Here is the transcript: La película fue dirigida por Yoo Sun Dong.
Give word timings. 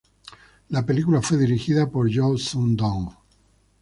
La 0.71 0.83
película 0.83 1.21
fue 1.21 1.37
dirigida 1.37 1.91
por 1.91 2.07
Yoo 2.09 2.35
Sun 2.35 2.75
Dong. 2.75 3.09